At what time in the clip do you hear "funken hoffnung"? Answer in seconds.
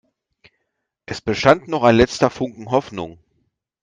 2.31-3.19